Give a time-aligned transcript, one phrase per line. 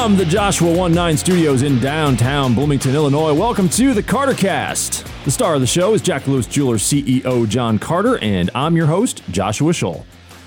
[0.00, 5.04] From the Joshua 19 studios in downtown Bloomington, Illinois, welcome to the Carter Cast.
[5.24, 8.86] The star of the show is Jack Lewis Jewelers CEO John Carter, and I'm your
[8.86, 10.04] host, Joshua Scholl.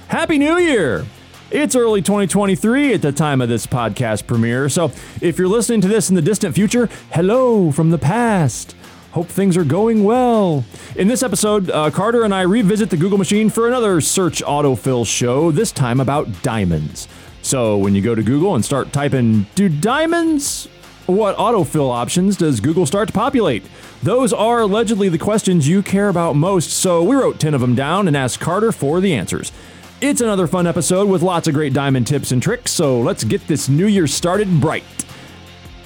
[0.07, 1.05] Happy New Year!
[1.51, 5.89] It's early 2023 at the time of this podcast premiere, so if you're listening to
[5.89, 8.73] this in the distant future, hello from the past.
[9.11, 10.63] Hope things are going well.
[10.95, 15.05] In this episode, uh, Carter and I revisit the Google machine for another search autofill
[15.05, 17.09] show, this time about diamonds.
[17.41, 20.67] So when you go to Google and start typing, do diamonds?
[21.07, 23.63] What autofill options does Google start to populate?
[24.03, 27.75] Those are allegedly the questions you care about most, so we wrote 10 of them
[27.75, 29.51] down and asked Carter for the answers.
[29.99, 33.45] It's another fun episode with lots of great diamond tips and tricks, so let's get
[33.47, 34.83] this new year started bright.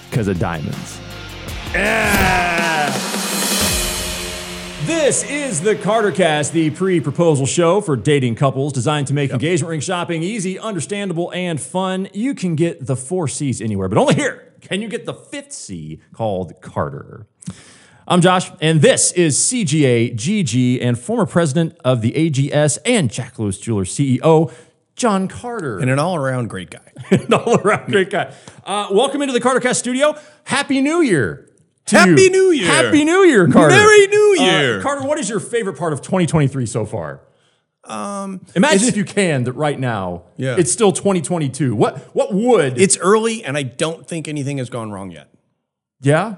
[0.09, 0.99] Because of diamonds.
[1.73, 3.14] Yeah!
[4.85, 9.31] This is the Carter Cast, the pre proposal show for dating couples designed to make
[9.31, 12.07] engagement ring shopping easy, understandable, and fun.
[12.13, 15.53] You can get the four C's anywhere, but only here can you get the fifth
[15.53, 17.25] C called Carter.
[18.07, 23.39] I'm Josh, and this is CGA GG and former president of the AGS and Jack
[23.39, 24.53] Lewis Jewelers CEO,
[24.95, 25.79] John Carter.
[25.79, 26.91] and an all-around great guy.
[27.09, 28.31] An all around great guy.
[28.63, 30.15] Uh, welcome into the Carter Cast studio.
[30.43, 31.44] Happy New Year.
[31.87, 32.29] To Happy you.
[32.31, 32.67] New Year.
[32.67, 33.75] Happy New Year, Carter.
[33.75, 34.81] Merry New Uh, Year.
[34.81, 37.21] Carter, what is your favorite part of 2023 so far?
[37.83, 40.55] Um, Imagine if you can that right now, Yeah.
[40.57, 41.75] it's still 2022.
[41.75, 42.81] What what would?
[42.81, 45.29] It's early, and I don't think anything has gone wrong yet
[46.01, 46.35] yeah,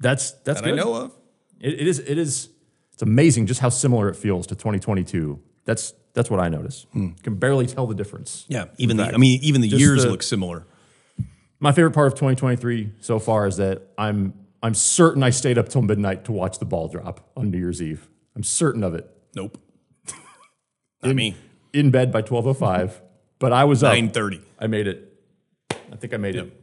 [0.00, 0.78] that's that's that good.
[0.78, 1.12] I know of.
[1.60, 2.48] It, it is it is
[2.92, 5.40] it's amazing just how similar it feels to 2022.
[5.64, 6.86] That's that's what I notice.
[6.92, 8.44] Can barely tell the difference.
[8.48, 10.66] Yeah, even the I mean, even the Just years the- look similar.
[11.58, 15.68] My favorite part of 2023 so far is that I'm I'm certain I stayed up
[15.68, 18.08] till midnight to watch the ball drop on New Year's Eve.
[18.36, 19.10] I'm certain of it.
[19.34, 19.58] Nope.
[21.02, 21.36] Not me.
[21.72, 23.00] In bed by 12:05,
[23.38, 23.92] but I was up.
[23.92, 24.40] Nine thirty.
[24.58, 25.12] I made it.
[25.70, 26.58] I think I made it.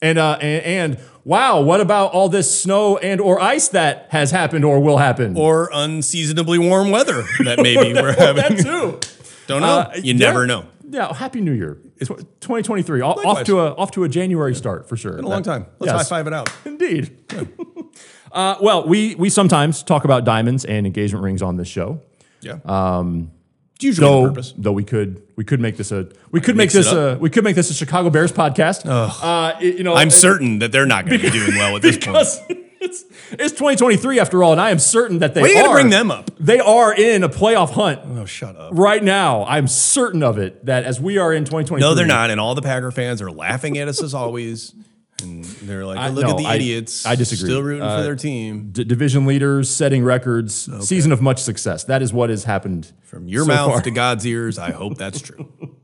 [0.00, 4.30] And, uh, and and wow, what about all this snow and or ice that has
[4.30, 5.36] happened or will happen?
[5.36, 8.56] Or unseasonably warm weather that maybe we're having.
[8.56, 9.00] that too.
[9.48, 9.66] Don't know.
[9.66, 10.26] Uh, you yeah.
[10.26, 10.66] never know.
[10.90, 11.78] Yeah, happy New Year.
[11.98, 13.00] It's 2023.
[13.00, 15.12] Off, off to a off to a January start for sure.
[15.12, 15.66] Been a long time.
[15.78, 16.50] Let's high five it out.
[16.64, 17.16] Indeed.
[18.32, 22.00] uh, well, we we sometimes talk about diamonds and engagement rings on this show.
[22.40, 22.58] Yeah.
[22.64, 23.32] Um,
[23.74, 24.54] it's usually Though, purpose.
[24.56, 27.44] though we could we could make this a we could make this a we could
[27.44, 28.82] make this a Chicago Bears podcast.
[28.86, 31.98] Uh, you know, I'm certain that they're not going to be doing well at this
[32.48, 32.66] point.
[32.88, 35.58] Because it's it's 2023 after all, and I am certain that they Why are you
[35.58, 35.62] are.
[35.64, 36.30] gonna bring them up?
[36.38, 38.70] They are in a playoff hunt Oh, shut up.
[38.74, 39.44] right now.
[39.44, 40.66] I'm certain of it.
[40.66, 42.30] That as we are in 2023, No, they're not.
[42.30, 44.74] And all the Packer fans are laughing at us as always.
[45.20, 47.04] And they're like, I- look no, at the I- idiots.
[47.04, 47.48] I disagree.
[47.48, 48.68] Still rooting Uh, for their team.
[48.70, 51.82] D- division leaders setting records, season of much success.
[51.84, 53.80] That is what has happened From your so mouth far.
[53.82, 55.48] to God's ears, I hope that's true.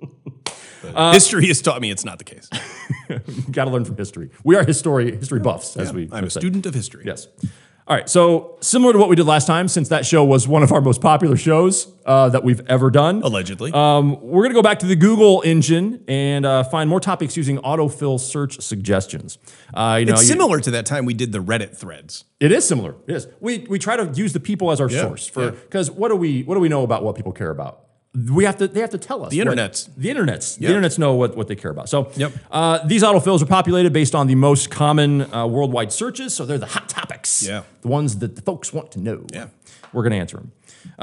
[0.93, 2.49] But history has taught me it's not the case.
[3.50, 4.31] Got to learn from history.
[4.45, 6.41] We are history history buffs, as we I'm a said.
[6.41, 7.05] student of history.
[7.06, 7.28] Yes.
[7.87, 8.09] All right.
[8.09, 10.81] So similar to what we did last time, since that show was one of our
[10.81, 13.72] most popular shows uh, that we've ever done, Allegedly.
[13.72, 17.37] um, we're going to go back to the Google engine and uh, find more topics
[17.37, 19.37] using autofill search suggestions.
[19.75, 22.25] Uh, you know, it's you- similar to that time we did the Reddit threads.
[22.41, 22.95] It is similar.
[23.06, 23.27] It is.
[23.41, 25.51] We we try to use the people as our Yeah, source for yeah.
[25.51, 27.84] because what do we what do we know about what people care about?
[28.14, 29.30] We have to they have to tell us.
[29.32, 29.88] The what- internets.
[29.97, 30.56] the internets.
[30.60, 30.69] Yeah.
[30.69, 31.88] The internets know what, what they care about.
[31.88, 32.32] So Yep.
[32.50, 36.32] uh, these autofills are populated based on the most common uh, worldwide searches.
[36.34, 37.42] So they're the hot topics.
[37.47, 37.62] Yeah.
[37.82, 39.26] The ones that the folks want to know.
[39.32, 39.48] Yeah.
[39.92, 40.53] We're going to answer them.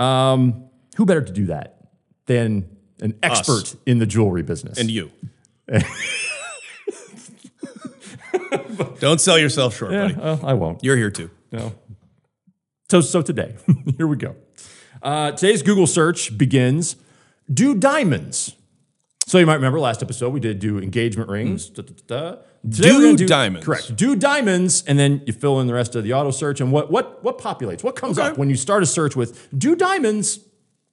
[0.01, 1.87] Um, who better to do that
[2.27, 2.69] than
[3.01, 4.77] an expert in the jewelry business?
[4.77, 5.11] And you.
[8.99, 10.15] Don't sell yourself short, buddy.
[10.15, 10.83] Uh, I won't.
[10.83, 11.29] You're here too.
[11.51, 11.73] No.
[12.89, 13.55] So, so today,
[13.97, 14.35] here we go.
[15.01, 16.95] Uh, today's Google search begins
[17.51, 18.55] do diamonds.
[19.27, 21.69] So you might remember last episode we did do engagement rings.
[21.69, 22.37] da, da, da, da.
[22.69, 23.65] Today Do we're diamonds.
[23.65, 23.95] Correct.
[23.95, 26.61] Do diamonds, and then you fill in the rest of the auto search.
[26.61, 27.83] And what what what populates?
[27.83, 28.29] What comes Okay.
[28.29, 30.39] up when you start a search with do diamonds?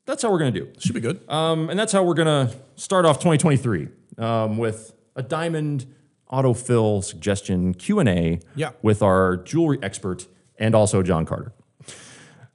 [0.06, 0.68] That's how we're gonna do.
[0.78, 1.20] Should be good.
[1.28, 5.84] Um, and that's how we're gonna start off 2023 um, with a diamond
[6.32, 8.70] autofill suggestion Q and A Yeah.
[8.82, 10.26] with our jewelry expert
[10.58, 11.52] and also John Carter.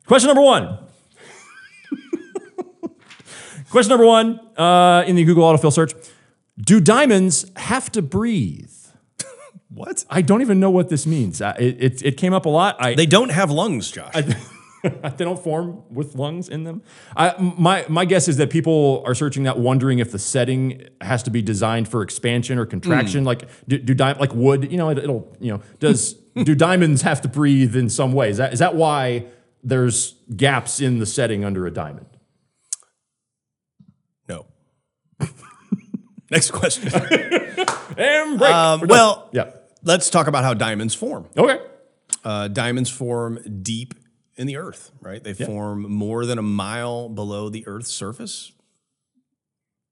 [0.08, 0.78] Question number one.
[3.74, 5.94] Question number one uh, in the Google autofill search:
[6.60, 8.72] Do diamonds have to breathe?
[9.70, 10.06] what?
[10.12, 11.42] I don't even know what this means.
[11.42, 12.76] Uh, it, it, came up a lot.
[12.80, 14.14] I, They don't have lungs, Josh.
[14.84, 16.84] they don't form with lungs in them.
[17.18, 21.24] I, my my guess is that people are searching that, wondering if the setting has
[21.24, 23.24] to be designed for expansion or contraction.
[23.24, 27.02] Like do, do di- like wood, you know, it, will you know does do diamonds
[27.02, 28.30] have to breathe in some way?
[28.30, 29.26] Is that is that why
[29.64, 32.06] there's gaps in the setting under a diamond?
[34.28, 34.46] no.
[36.30, 36.92] Next question.
[37.96, 38.40] Um,
[38.88, 39.52] well, yeah.
[39.84, 41.28] let's talk about how diamonds form.
[41.38, 41.60] Okay.
[42.24, 43.94] Uh, diamonds form deep
[44.36, 45.24] in the earth, right?
[45.24, 48.52] They form more than a mile below the Earth's surface,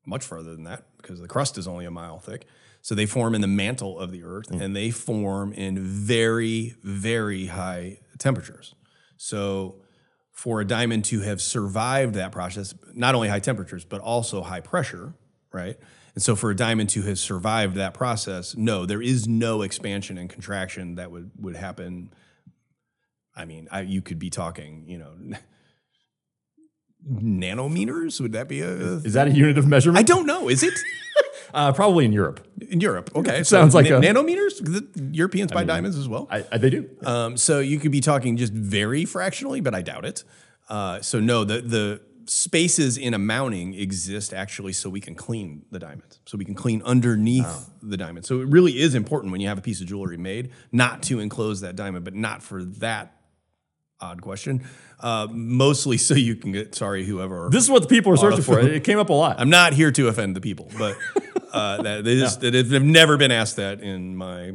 [0.05, 2.45] much further than that because the crust is only a mile thick.
[2.81, 7.45] So they form in the mantle of the Earth, and they form in very, very
[7.45, 8.73] high temperatures.
[9.17, 9.83] So
[10.41, 14.59] for a diamond to have survived that process, not only high temperatures but also high
[14.59, 15.13] pressure,
[15.53, 15.77] right?
[16.15, 20.17] And so for a diamond to have survived that process, no, there is no expansion
[20.17, 22.11] and contraction that would would happen.
[23.35, 25.13] I mean, I, you could be talking, you know,
[27.07, 28.19] nanometers.
[28.19, 28.71] Would that be a?
[28.71, 29.99] Is that a unit of measurement?
[29.99, 30.49] I don't know.
[30.49, 30.73] Is it
[31.53, 32.45] Uh, probably in Europe.
[32.69, 33.11] in Europe?
[33.15, 34.57] Okay, Sounds like na- a- nanometers.
[34.63, 36.27] The Europeans buy diamonds as well.
[36.31, 36.89] I, I, they do.
[37.05, 40.23] Um, so you could be talking just very fractionally, but I doubt it.
[40.69, 45.63] Uh, so no, the the spaces in a mounting exist actually so we can clean
[45.71, 46.19] the diamonds.
[46.25, 48.25] So we can clean underneath the diamond.
[48.25, 51.19] So it really is important when you have a piece of jewelry made not to
[51.19, 53.17] enclose that diamond, but not for that
[53.99, 54.63] odd question.
[54.99, 57.49] Uh, mostly so you can get sorry whoever.
[57.51, 58.59] This is what the people are searching for.
[58.59, 59.39] It came up a lot.
[59.39, 60.95] I'm not here to offend the people, but
[61.51, 64.53] uh, that is that is, they've never been asked that in my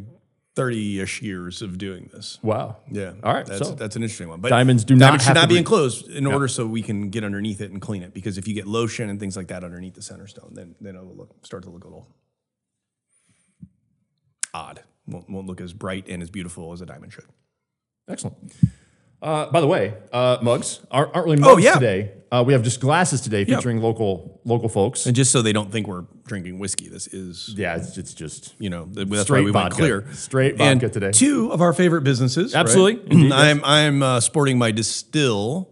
[0.56, 2.38] 30-ish years of doing this.
[2.42, 2.76] wow.
[2.90, 3.12] Yeah.
[3.22, 4.40] All right, That's so- that's an interesting one.
[4.40, 5.58] But Diamonds do not should have to not be breathe.
[5.58, 8.14] enclosed in order so we can get underneath it and clean it.
[8.14, 10.94] Because if you get lotion and things like that underneath the center stone, then then
[10.96, 12.08] it'll look start to look a little
[14.54, 14.82] odd.
[15.06, 17.26] Won't, won't look as bright and as beautiful as a diamond should.
[18.08, 18.36] Excellent.
[19.22, 21.74] Uh, by the way, uh, mugs aren't, aren't really mugs Oh, yeah.
[21.74, 22.12] today.
[22.32, 25.06] Uh, we have just glasses today featuring local local folks.
[25.06, 28.54] And just so they don't think we're drinking whiskey, this is yeah, it's, it's just
[28.58, 29.76] you know th- that's Straight why we went vodka.
[29.76, 30.12] clear.
[30.12, 31.10] Straight And vodka today.
[31.12, 32.52] Two of our favorite businesses.
[32.54, 32.60] right?
[32.60, 33.02] Absolutely.
[33.12, 33.32] Indeed.
[33.32, 35.68] I'm I'm uh, sporting my distill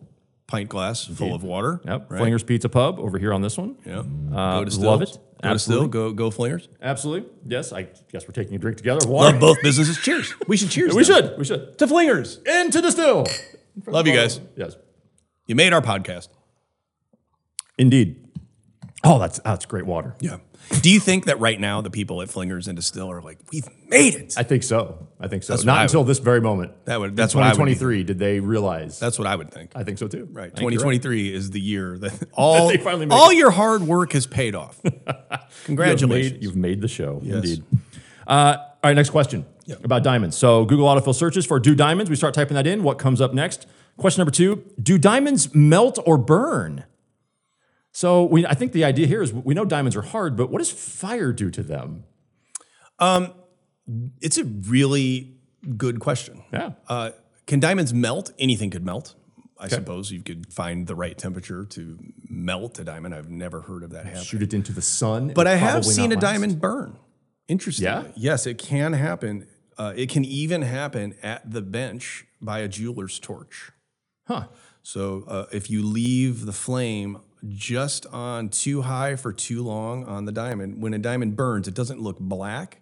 [0.47, 1.81] pint glass full of water.
[1.85, 2.11] yep.
[2.11, 2.21] Right?
[2.23, 3.77] Flingers Pizza Pub over here on this one.
[3.85, 4.01] Yeah.
[4.33, 5.09] Uh, go to love it.
[5.09, 5.89] Go to Absolutely.
[5.89, 6.69] Go go Flingers.
[6.81, 7.29] Absolutely.
[7.47, 9.09] Yes, I guess we're taking a drink together.
[9.09, 9.33] Water.
[9.33, 9.99] Love both businesses.
[9.99, 10.33] Cheers.
[10.47, 10.95] We should cheers.
[10.95, 11.23] we them.
[11.31, 11.39] should.
[11.39, 11.77] We should.
[11.79, 12.47] to Flingers.
[12.47, 13.27] Into the still.
[13.87, 14.41] Love you guys.
[14.57, 14.77] Yes.
[15.47, 16.29] You made our podcast.
[17.79, 18.21] Indeed.
[19.07, 20.15] Oh, that's that's great water.
[20.21, 20.39] Yeah.
[20.81, 23.69] Do you think that right now the people at Flingers and Distill are like, we've
[23.87, 24.33] made it?
[24.39, 25.09] I think so.
[25.21, 25.53] I think so.
[25.53, 26.73] That's what Not I until this very moment.
[26.87, 27.11] That would.
[27.11, 27.53] In That's what I would.
[27.53, 28.99] 2023 did they realize.
[28.99, 29.73] That's what I would think.
[29.75, 30.27] I think so too.
[30.33, 30.45] Right.
[30.45, 33.83] I think you're 2023 is the year that all They finally make all your hard
[33.83, 34.81] work has paid off.
[34.85, 36.43] You've made, Congratulations.
[36.43, 37.21] you've made the show.
[37.23, 37.63] Indeed.
[38.27, 39.45] Uh, all right, next question
[39.83, 40.37] about diamonds.
[40.37, 42.09] So Google autofill searches for do diamonds.
[42.11, 42.83] We start typing that in.
[42.83, 43.67] What comes up next?
[43.99, 46.85] Question number two Do diamonds melt or burn?
[47.95, 50.59] So we, I think the idea here is we know diamonds are hard, but what
[50.59, 52.05] does fire do to them?
[54.21, 55.37] It's a really
[55.77, 56.43] good question.
[56.53, 56.73] Yeah.
[56.89, 57.13] Uh,
[57.47, 58.33] can diamonds melt?
[58.39, 59.15] Anything could melt.
[59.59, 61.99] I suppose you could find the right temperature to
[62.29, 63.15] melt a diamond.
[63.15, 64.25] I've never heard of that happening.
[64.25, 65.33] Shoot it into the sun.
[65.33, 66.23] But I have seen a last.
[66.23, 66.99] diamond burn.
[67.47, 67.85] Interesting.
[67.85, 68.05] Yeah?
[68.17, 69.47] Yes, it can happen.
[69.79, 73.71] Uh, it can even happen at the bench by a jeweler's torch.
[74.27, 74.49] Huh.
[74.83, 80.25] So uh, if you leave the flame just on too high for too long on
[80.25, 82.81] the diamond, when a diamond burns, it doesn't look black.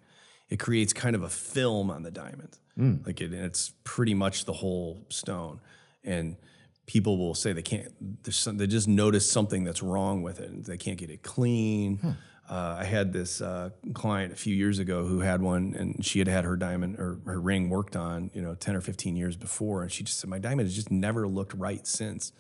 [0.48, 2.58] It creates kind of a film on the diamond,
[3.06, 5.60] like it, and it's pretty much the whole stone.
[6.04, 6.36] And
[6.86, 7.90] people will say they can't.
[8.30, 10.50] Some, they just notice something that's wrong with it.
[10.50, 12.16] and They can't get it clean.
[12.50, 16.18] Uh, I had this uh, client a few years ago who had one, and she
[16.18, 19.36] had had her diamond or her ring worked on, you know, ten or fifteen years
[19.36, 22.32] before, and she just said, "My diamond has just never looked right since."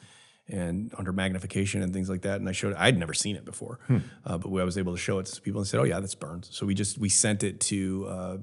[0.52, 2.74] And under magnification and things like that, and I showed.
[2.74, 3.78] I'd never seen it before,
[4.26, 6.14] uh, but I was able to show it to people and said, "Oh yeah, that's
[6.14, 8.36] burned." So we just we sent it to uh,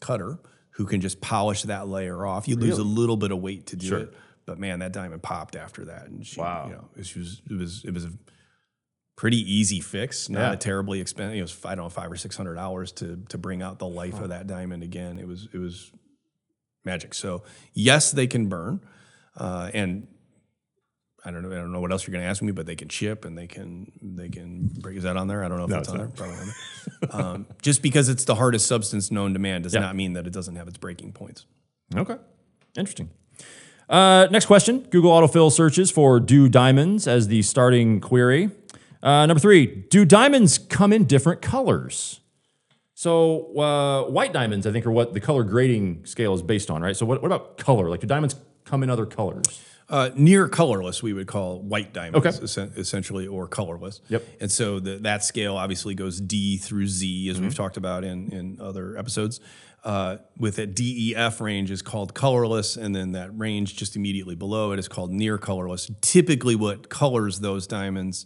[0.00, 0.40] Cutter,
[0.70, 2.48] who can just polish that layer off.
[2.48, 4.12] You lose a little bit of weight to do it,
[4.44, 6.66] but man, that diamond popped after that, and she, Wow.
[6.66, 8.12] you know, it was it was it was a
[9.14, 10.52] pretty easy fix, not Yeah.
[10.54, 11.38] a terribly expensive.
[11.38, 13.86] It was I don't know five or six hundred hours to to bring out the
[13.86, 15.18] life of that diamond again.
[15.20, 15.92] It was it was
[16.84, 17.14] magic.
[17.14, 18.80] So yes, they can burn,
[19.36, 20.08] uh, and
[21.24, 22.74] I don't know I don't know what else you're going to ask me, but they
[22.74, 24.96] can chip and they can they can break.
[24.96, 25.44] Is that on there?
[25.44, 26.08] I don't know if that's it's on there.
[26.08, 27.16] Probably on there.
[27.20, 30.32] um, just because it's the hardest substance known to man does not mean that it
[30.32, 31.46] doesn't have its breaking points.
[31.94, 32.16] Okay.
[32.76, 33.10] Interesting.
[33.88, 38.50] Uh, next question Google autofill searches for do diamonds as the starting query.
[39.02, 42.20] Uh, number three Do diamonds come in different colors?
[42.94, 46.82] So, uh, white diamonds, I think, are what the color grading scale is based on,
[46.82, 46.96] right?
[46.96, 47.90] So, what, what about color?
[47.90, 49.60] Like, do diamonds come in other colors?
[49.92, 52.42] Uh, near colorless, we would call white diamonds, Okay.
[52.44, 54.00] essen- essentially, or colorless.
[54.08, 54.26] Yep.
[54.40, 58.32] And so the, that scale obviously goes D through Z, as we've talked about in,
[58.32, 59.38] in other episodes.
[59.84, 64.72] Uh, with a DEF range is called colorless, and then that range just immediately below
[64.72, 65.90] it is called near colorless.
[66.00, 68.24] Typically, what colors those diamonds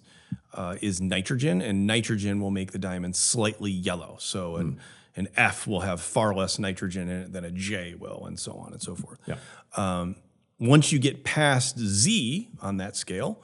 [0.54, 4.16] uh, is nitrogen, and nitrogen will make the diamond slightly yellow.
[4.20, 4.78] So, an,
[5.16, 8.52] An F will have far less nitrogen in it than a J will, and so
[8.52, 9.18] on and so forth.
[9.26, 9.36] Yeah.
[10.58, 13.42] Once you get past Z on that scale,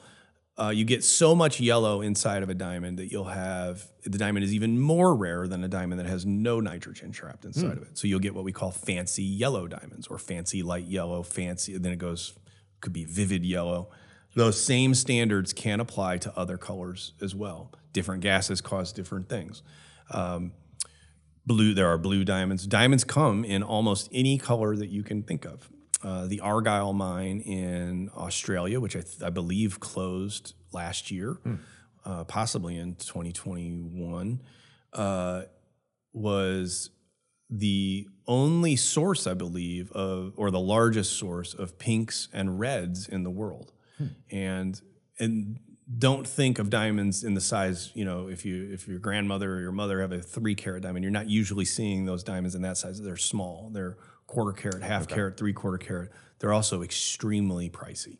[0.59, 4.45] uh, you get so much yellow inside of a diamond that you'll have the diamond
[4.45, 7.97] is even more rare than a diamond that has no nitrogen trapped inside of it.
[7.97, 11.93] So you'll get what we call fancy yellow diamonds or fancy light yellow, fancy, then
[11.93, 12.35] it goes,
[12.81, 13.89] could be vivid yellow.
[14.35, 17.73] Those same standards can apply to other colors as well.
[17.93, 19.63] Different gases cause different things.
[20.11, 20.53] Um,
[21.47, 22.67] blue, there are blue diamonds.
[22.67, 25.71] Diamonds come in almost any color that you can think of.
[26.03, 31.39] Uh, the Argyle mine in Australia, which I, th- I believe closed last year,
[32.05, 34.41] uh, possibly in 2021,
[34.93, 35.43] uh,
[36.13, 36.91] was
[37.49, 43.23] the only source, I believe, of or the largest source of pinks and reds in
[43.23, 43.73] the world.
[44.31, 44.81] And
[45.19, 45.59] and
[45.99, 49.61] don't think of diamonds in the size, you know, if you if your grandmother or
[49.61, 52.77] your mother have a three carat diamond, you're not usually seeing those diamonds in that
[52.77, 53.01] size.
[53.01, 53.71] They're small.
[53.73, 53.97] They're
[54.33, 56.11] quarter carat, half carat, three quarter carat.
[56.39, 58.19] They're also extremely pricey.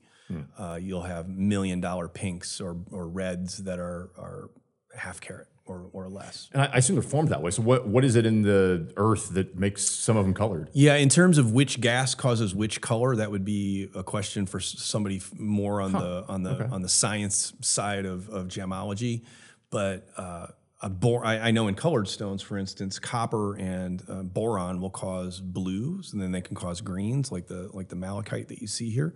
[0.59, 4.49] Uh, you'll have million dollar pinks or, or reds that are, are
[4.97, 6.49] half carat or, or less.
[6.53, 7.51] And I, I assume they're formed that way.
[7.51, 10.71] So what what is it in the earth that makes some of them colored?
[10.73, 14.59] Yeah, in terms of which gas causes which color, that would be a question for
[14.61, 19.23] somebody more on the on the on the science side of, of gemology.
[19.71, 20.49] But uh,
[20.89, 25.41] bor- I, I know in colored stones, for instance, copper and uh, boron will cause
[25.41, 28.91] blues, and then they can cause greens, like the like the malachite that you see
[28.91, 29.15] here.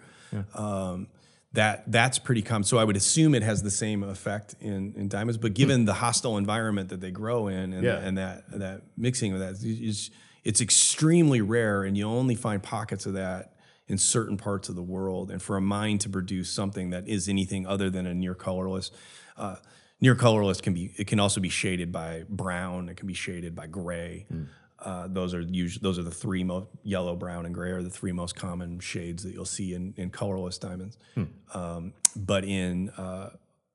[0.55, 1.09] Um,
[1.53, 2.65] that that's pretty common.
[2.65, 5.39] So I would assume it has the same effect in, in diamonds.
[5.39, 7.97] But given the hostile environment that they grow in, and, Yeah.
[7.99, 10.11] and that that mixing of that is
[10.45, 13.55] it's extremely rare, and you only find pockets of that
[13.89, 15.31] in certain parts of the world.
[15.31, 18.91] And for a mine to produce something that is anything other than a near colorless,
[19.37, 19.57] uh,
[20.01, 22.89] near colorless can be it can also be shaded by brown.
[22.89, 24.27] It can be shaded by gray.
[24.79, 27.91] Uh, those are usually those are the three most yellow, brown, and gray are the
[27.91, 30.99] three most common shades that you'll see in, in colorless diamonds.
[31.55, 33.31] Um, but in uh,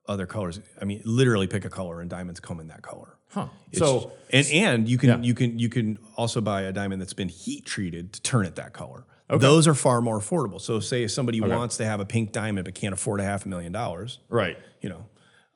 [0.07, 3.17] other colors, I mean, literally pick a color, and diamonds come in that color.
[3.29, 3.47] Huh.
[3.71, 7.13] It's- So and and you can you can you can also buy a diamond that's
[7.13, 9.05] been heat treated to turn it that color.
[9.29, 9.39] Okay.
[9.41, 10.59] Those are far more affordable.
[10.59, 13.45] So say if somebody wants to have a pink diamond but can't afford a half
[13.45, 14.57] a million dollars, right.
[14.81, 15.05] you know,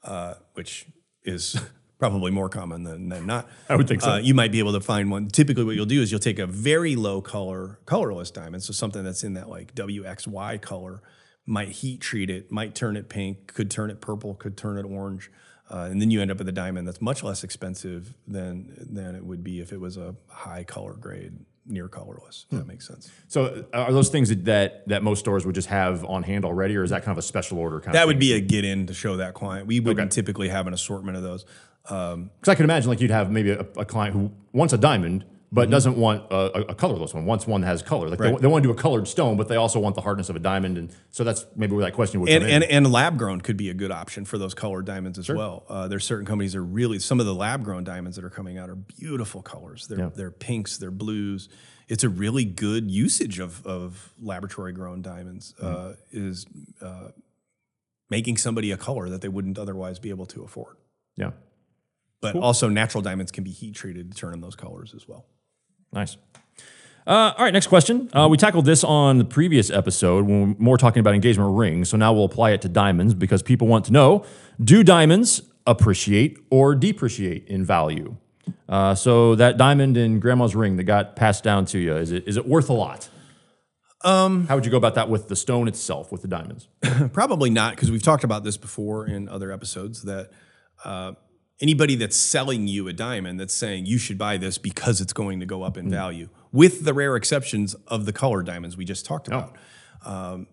[0.06, 0.86] uh, which
[1.24, 1.60] is
[2.00, 3.50] probably more common than, than not.
[3.70, 4.12] I would think so.
[4.12, 5.28] Uh, you might be able to find one.
[5.28, 9.04] Typically, what you'll do is you'll take a very low color, colorless diamond, so something
[9.04, 11.02] that's in that like WXY color,
[11.46, 14.84] might heat treat it, might turn it pink, could turn it purple, could turn it
[14.84, 15.32] orange.
[15.70, 19.16] Uh, and then you end up with a diamond that's much less expensive than than
[19.16, 22.46] it would be if it was a high color grade, near colorless.
[22.52, 23.12] If that makes sense.
[23.28, 26.76] So uh, are those things that, that most stores would just have on hand already,
[26.76, 28.64] or is that kind of a special order kind That of would be a get
[28.66, 29.68] in to show that client.
[29.68, 30.16] We wouldn't Okay.
[30.16, 31.46] typically have an assortment of those.
[31.90, 34.78] Um, because I can imagine like you'd have maybe a, a client who wants a
[34.78, 35.26] diamond
[35.56, 37.26] but doesn't want a, a, colorless one.
[37.26, 38.08] Wants one that has color.
[38.10, 38.34] Like they, Mm-hmm.
[38.34, 38.42] Right.
[38.42, 40.40] they want to do a colored stone, but they also want the hardness of a
[40.40, 42.64] diamond, and so that's maybe where that question would and, come in.
[42.64, 45.66] and and lab grown could be a good option for those colored diamonds as well.
[45.70, 48.30] Uh, there's certain companies that are really some of the lab grown diamonds that are
[48.30, 49.88] coming out are beautiful colors.
[49.88, 50.10] They're Yeah.
[50.14, 51.50] they're pinks, they're blues.
[51.88, 55.54] It's a really good usage of of laboratory grown diamonds.
[55.62, 56.46] Uh, is
[56.82, 57.10] uh,
[58.10, 60.76] making somebody a color that they wouldn't otherwise be able to afford.
[61.16, 61.32] yeah,
[62.22, 65.26] But also natural diamonds can be heat treated to turn in those colors as well.
[65.96, 66.18] Nice.
[67.08, 68.10] Uh, all right, next question.
[68.14, 71.56] Uh, we tackled this on the previous episode when we were more talking about engagement
[71.56, 71.90] rings.
[71.90, 74.26] So now we'll apply it to diamonds because people want to know:
[74.64, 78.18] Do diamonds appreciate or depreciate in value?
[78.68, 82.28] Uh, so that diamond in grandma's ring that got passed down to you is it
[82.28, 83.10] is it worth a lot?
[84.04, 86.68] Um, How would you go about that with the stone itself, with the diamonds?
[87.14, 90.30] Probably not, because we've talked about this before in other episodes that
[90.84, 91.14] uh,
[91.62, 95.40] anybody that's selling you a diamond that's saying you should buy this because it's going
[95.40, 99.06] to go up in value, with the rare exceptions of the color diamonds we just
[99.06, 99.56] talked about.
[100.06, 100.48] Um,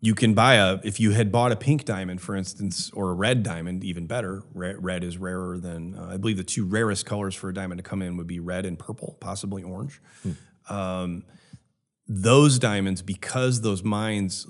[0.00, 3.14] you can buy a, if you had bought a pink diamond, for instance, or a
[3.14, 4.44] red diamond, even better.
[4.54, 7.78] Red, red is rarer than, uh, I believe the two rarest colors for a diamond
[7.78, 10.00] to come in would be red and purple, possibly orange
[12.06, 14.46] those diamonds, because those mines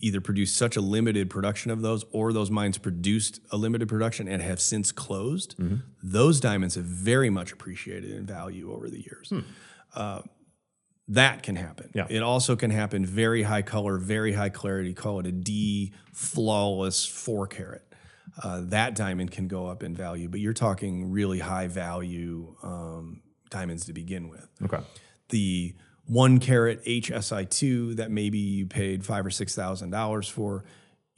[0.00, 4.28] either produced such a limited production of those or those mines produced a limited production
[4.28, 5.54] and have since closed,
[6.02, 9.32] those diamonds have very much appreciated in value over the years.
[9.94, 10.20] Uh,
[11.08, 11.90] that can happen.
[11.94, 12.06] Yeah.
[12.10, 17.06] It also can happen very high color, very high clarity, call it a D flawless
[17.06, 17.82] four carat.
[18.42, 23.22] Uh, that diamond can go up in value, but you're talking really high value um,
[23.50, 24.82] diamonds to begin with Okay.
[25.30, 25.74] the
[26.06, 30.64] one carat HSI2 that maybe you paid five or six thousand dollars for,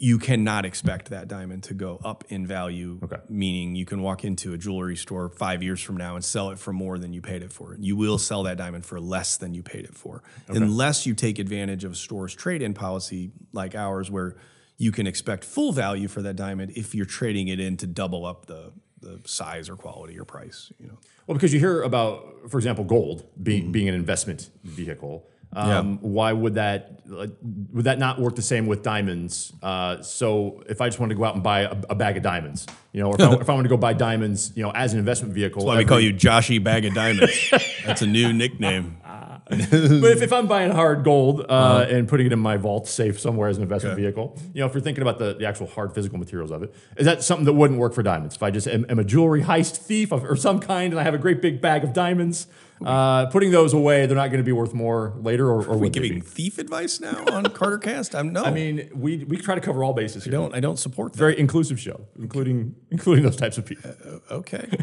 [0.00, 3.00] you cannot expect that diamond to go up in value.
[3.02, 3.16] Okay.
[3.28, 6.58] Meaning you can walk into a jewelry store five years from now and sell it
[6.58, 7.76] for more than you paid it for.
[7.78, 11.40] You will sell that diamond for less than you paid it for, unless you take
[11.40, 14.36] advantage of a store's trade-in policy like ours, where
[14.76, 18.24] you can expect full value for that diamond if you're trading it in to double
[18.24, 20.72] up the the size or quality or price.
[20.78, 20.98] You know.
[21.26, 25.26] Well, because you hear about, for example, gold being being an investment vehicle.
[25.50, 27.30] Um, Why would that like,
[27.72, 29.52] would that not work the same with diamonds?
[29.62, 32.22] Uh, so if I just wanted to go out and buy a, a bag of
[32.22, 34.70] diamonds, you know, or if I, if I want to go buy diamonds, you know,
[34.72, 37.50] as an investment vehicle, that's Why we call you Joshy Bag of Diamonds.
[37.86, 38.98] That's a new nickname.
[39.50, 41.86] but if, if I'm buying hard gold uh, Uh-huh.
[41.96, 44.74] and putting it in my vault safe somewhere as an investment vehicle, you know, if
[44.74, 47.54] you're thinking about the, the actual hard physical materials of it, is that something that
[47.54, 48.36] wouldn't work for diamonds?
[48.36, 51.02] If I just am, am a jewelry heist thief of, or some kind and I
[51.04, 52.46] have a great big bag of diamonds,
[52.84, 55.88] uh, putting those away, they're not going to be worth more later, or, or we
[55.90, 58.14] giving thief advice now on Carter Cast?
[58.14, 58.44] I'm no.
[58.44, 60.22] I mean, we we try to cover all bases.
[60.22, 60.32] I Here.
[60.38, 60.54] don't.
[60.54, 61.18] I don't support that.
[61.18, 63.90] Very inclusive show, including including those types of people.
[64.30, 64.68] Okay.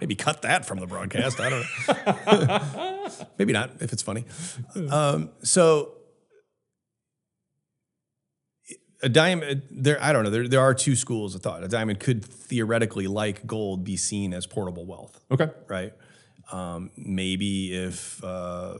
[0.00, 1.38] Maybe cut that from the broadcast.
[1.40, 1.64] I don't
[2.26, 3.08] know.
[3.38, 4.24] Maybe not if it's funny.
[4.90, 5.92] Um, so
[9.02, 10.30] a diamond there I don't know.
[10.30, 11.62] There there are two schools of thought.
[11.62, 15.48] A diamond could theoretically like gold be seen as portable wealth, Okay.
[15.68, 15.92] right?
[16.52, 18.78] Um, maybe if uh,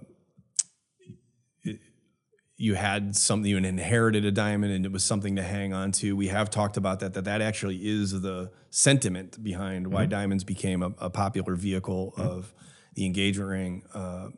[2.56, 6.14] you had something you inherited a diamond and it was something to hang on to.
[6.14, 10.82] We have talked about that that that actually is the sentiment behind why diamonds became
[10.82, 12.52] a, a popular vehicle of
[12.94, 14.28] the engagement ring uh,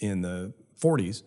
[0.00, 1.22] in the 40s.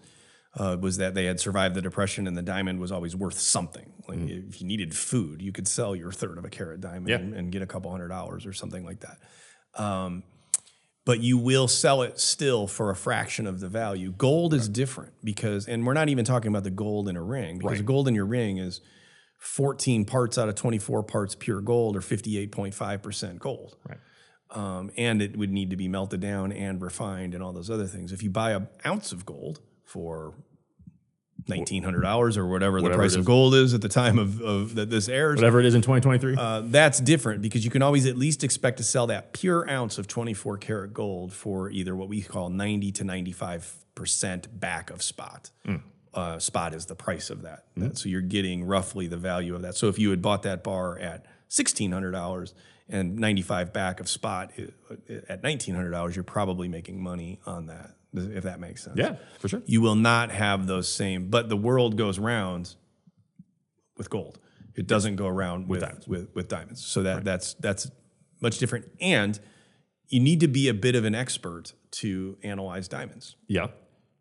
[0.55, 3.93] Uh, was that they had survived the depression and the diamond was always worth something.
[4.07, 7.17] Like if you needed food, you could sell your third of a carat diamond Yeah.
[7.17, 9.17] and, and get a couple hundred dollars or something like that
[11.07, 14.11] but you will sell it still for a fraction of the value.
[14.11, 17.59] Gold is different because, and we're not even talking about the gold in a ring
[17.59, 18.81] because the gold in your ring is
[19.37, 23.77] 14 parts out of 24 parts pure gold or 58.5% gold.
[23.87, 23.99] Right.
[24.51, 27.87] Um, and it would need to be melted down and refined and all those other
[27.87, 28.11] things.
[28.11, 30.33] If you buy an ounce of gold for
[31.47, 35.07] $1,900 or whatever, the price of gold is at the time of, of that this
[35.09, 36.35] airs, Whatever it is in 2023.
[36.37, 39.97] uh, that's different because you can always at least expect to sell that pure ounce
[39.97, 45.51] of 24 karat gold for either what we call 90 to 95% back of spot.
[46.13, 47.65] Uh, spot is the price of that.
[47.75, 49.75] That- So you're getting roughly the value of that.
[49.75, 52.53] So if you had bought that bar at $1,600
[52.89, 54.51] and 95 back of spot
[55.29, 59.61] at $1,900, you're probably making money on that, if that makes sense yeah, for sure.
[59.65, 62.75] you will not have those same but the world goes round
[63.97, 64.39] with gold
[64.75, 66.07] it doesn't go around with diamonds.
[66.07, 67.89] with, with diamonds so that that's that's
[68.41, 69.39] much different and
[70.07, 73.67] you need to be a bit of an expert to analyze diamonds Yeah.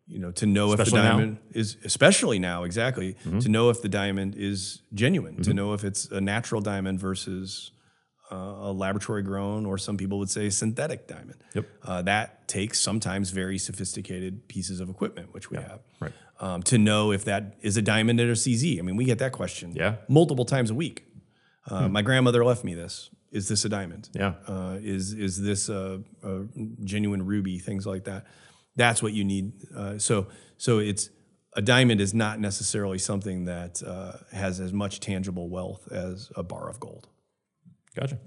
[0.07, 1.09] you know to know if Especially the now.
[1.11, 1.19] Mm-hmm.
[1.19, 5.83] diamond is especially now exactly to know if the diamond is genuine to know if
[5.83, 7.71] it's a natural diamond versus
[8.31, 11.65] uh, a laboratory grown or some people would say synthetic diamond Yep.
[11.83, 16.11] uh, that takes sometimes very sophisticated pieces of equipment which we have right.
[16.39, 19.19] um, to know if that is a diamond or a cz i mean we get
[19.19, 19.95] that question Yeah.
[20.09, 21.05] multiple times a week
[21.69, 24.33] uh, my grandmother left me this is this a diamond Yeah.
[24.47, 26.43] uh, is is this a, a
[26.83, 27.59] genuine ruby?
[27.59, 28.25] Things like that.
[28.77, 29.51] That's what you need.
[29.75, 31.09] Uh, so so it's
[31.53, 36.43] a diamond is not necessarily something that uh, has as much tangible wealth as a
[36.43, 37.09] bar of gold.
[37.97, 38.19] Gotcha.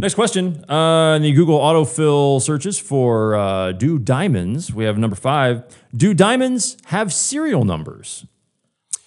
[0.00, 0.64] Next question.
[0.70, 5.64] Uh, in the Google autofill searches for uh, do diamonds, we have number five.
[5.96, 8.26] Do diamonds have serial numbers?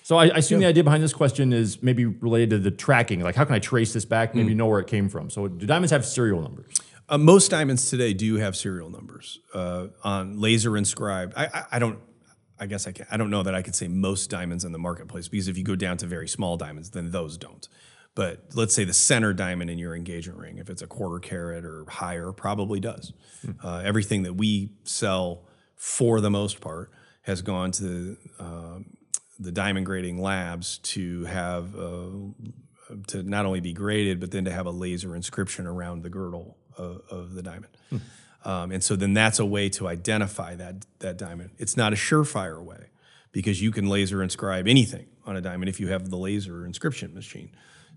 [0.03, 3.21] So I, I assume the idea behind this question is maybe related to the tracking.
[3.21, 4.35] Like, how can I trace this back?
[4.35, 5.29] Maybe know where it came from.
[5.29, 6.75] So, do diamonds have serial numbers?
[7.07, 11.33] Uh, most diamonds today do have serial numbers uh, on laser inscribed.
[11.37, 11.99] I, I, I don't.
[12.59, 14.77] I guess I can, I don't know that I could say most diamonds in the
[14.77, 17.67] marketplace because if you go down to very small diamonds, then those don't.
[18.13, 21.63] But let's say the center diamond in your engagement ring, if it's a quarter carat
[21.63, 23.13] or higher, probably does.
[23.63, 25.45] Uh, everything that we sell,
[25.75, 26.91] for the most part,
[27.23, 28.85] has gone to um
[29.39, 32.05] the diamond grading labs to have uh,
[33.07, 36.57] to not only be graded, but then to have a laser inscription around the girdle
[36.77, 37.75] of, of the diamond.
[38.45, 41.51] Um, and so then that's a way to identify that that diamond.
[41.57, 42.89] It's not a surefire way
[43.31, 47.13] because you can laser inscribe anything on a diamond if you have the laser inscription
[47.13, 47.49] machine.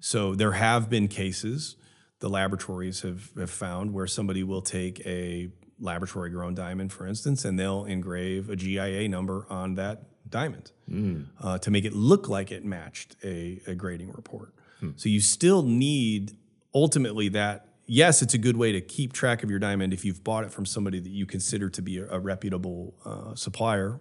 [0.04, 1.76] So there have been cases
[2.18, 5.48] the laboratories have, have found where somebody will take a
[5.80, 10.72] laboratory grown diamond, for instance, and they'll engrave a GIA number on that diamond
[11.40, 14.52] uh, to make it look like it matched a, a grading report.
[14.96, 16.32] So you still need
[16.74, 17.68] ultimately that.
[17.86, 20.52] Yes, it's a good way to keep track of your diamond if you've bought it
[20.52, 24.00] from somebody that you consider to be a, a reputable uh, supplier.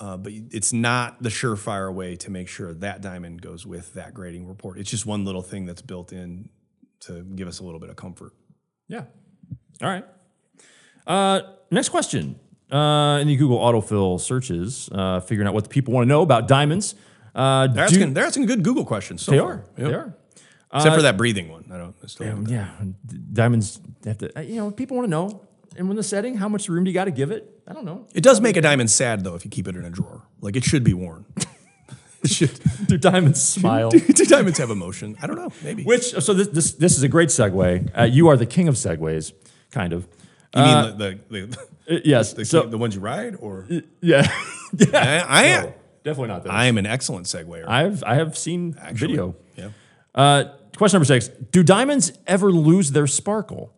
[0.00, 4.12] Uh, but it's not the surefire way to make sure that diamond goes with that
[4.12, 4.78] grading report.
[4.78, 6.48] It's just one little thing that's built in
[7.00, 8.32] to give us a little bit of comfort.
[8.88, 9.04] Yeah.
[9.82, 10.04] All right.
[11.06, 12.38] Uh, next question.
[12.72, 16.22] Uh, in the Google autofill searches, uh, figuring out what the people want to know
[16.22, 16.94] about diamonds.
[17.34, 19.22] Uh, They're do- asking, they're asking good Google questions.
[19.22, 19.48] So they far.
[19.52, 19.64] are.
[19.76, 19.88] Yep.
[19.88, 20.16] They are.
[20.74, 21.70] Except for that breathing one.
[21.72, 21.94] I don't.
[22.20, 22.68] I Yeah,
[23.06, 24.36] d- diamonds have to.
[24.38, 25.42] uh, You know, people want to know.
[25.76, 27.60] And when the setting, how much room do you got to give it?
[27.66, 28.06] I don't know.
[28.14, 30.22] It does make a diamond sad though if you keep it in a drawer.
[30.40, 31.24] Like it should be worn.
[32.22, 32.60] it should.
[32.86, 33.90] Do diamonds smile?
[33.90, 35.16] Do diamonds have emotion?
[35.20, 35.52] I don't know.
[35.62, 35.84] Maybe.
[35.84, 37.90] Which so this this this is a great segue.
[37.98, 39.32] Uh, you are the king of segues,
[39.70, 40.06] kind of.
[40.54, 41.58] you mean the the, the,
[41.96, 42.32] Uh, yes.
[42.32, 43.82] the, so the ones you ride, or yeah,
[44.72, 45.24] yeah.
[45.28, 45.74] I, I am.
[46.02, 46.52] Definitely not that.
[46.52, 47.66] I am an excellent segwayer.
[47.68, 49.08] I've I have seen actually.
[49.08, 49.36] video.
[49.56, 49.68] Yeah.
[50.14, 50.44] Uh,
[50.76, 53.72] question number six: Do diamonds ever lose their sparkle?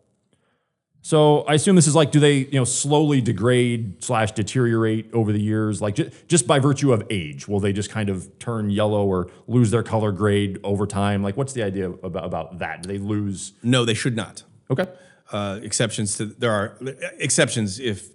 [1.01, 5.31] So I assume this is like, do they you know slowly degrade slash deteriorate over
[5.31, 7.47] the years, like ju- just by virtue of age?
[7.47, 11.23] Will they just kind of turn yellow or lose their color grade over time?
[11.23, 12.83] Like, what's the idea about, about that?
[12.83, 13.53] Do they lose?
[13.63, 14.43] No, they should not.
[14.69, 14.85] Okay.
[15.31, 16.77] Uh, exceptions to there are
[17.19, 18.09] exceptions if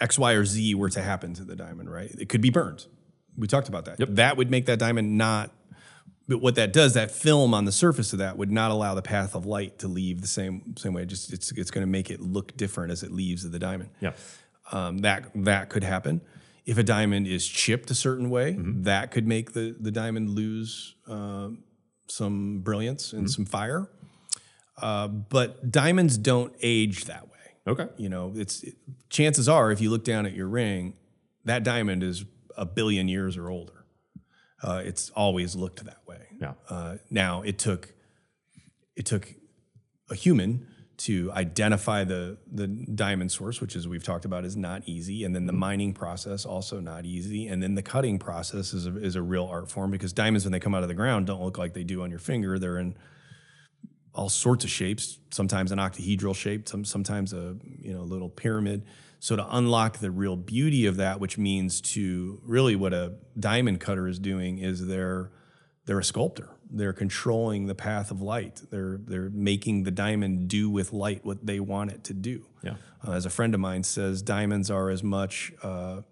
[0.00, 1.90] X, Y, or Z were to happen to the diamond.
[1.90, 2.10] Right?
[2.10, 2.86] It could be burned.
[3.36, 3.98] We talked about that.
[3.98, 4.08] Yep.
[4.12, 5.50] That would make that diamond not.
[6.26, 9.02] But what that does, that film on the surface of that would not allow the
[9.02, 11.04] path of light to leave the same same way.
[11.04, 13.90] Just it's it's going to make it look different as it leaves the diamond.
[14.00, 14.12] Yeah.
[14.72, 16.20] um, that that could happen.
[16.64, 20.94] If a diamond is chipped a certain way, that could make the the diamond lose
[21.06, 21.64] um,
[22.08, 23.88] some brilliance and some fire.
[24.80, 27.30] Uh, but diamonds don't age that way.
[27.66, 27.86] Okay.
[27.98, 28.76] You know, it's it,
[29.10, 30.94] chances are if you look down at your ring,
[31.44, 32.24] that diamond is
[32.56, 33.83] a billion years or older.
[34.64, 36.26] Uh, it's always looked that way.
[36.40, 36.54] Yeah.
[36.70, 37.92] Uh, now it took
[38.96, 39.34] it took
[40.10, 44.82] a human to identify the the diamond source, which as we've talked about is not
[44.86, 48.86] easy, and then the mining process also not easy, and then the cutting process is
[48.86, 51.26] a, is a real art form because diamonds when they come out of the ground
[51.26, 52.58] don't look like they do on your finger.
[52.58, 52.96] They're in
[54.14, 58.86] all sorts of shapes, sometimes an octahedral shape, some, sometimes a you know little pyramid.
[59.24, 63.80] So to unlock the real beauty of that, which means to really what a diamond
[63.80, 65.30] cutter is doing is they're
[65.86, 66.50] they're a sculptor.
[66.70, 68.60] They're controlling the path of light.
[68.70, 72.44] They're they're making the diamond do with light what they want it to do.
[72.62, 72.74] Yeah.
[73.02, 76.02] Uh, as a friend of mine says, diamonds are as much uh,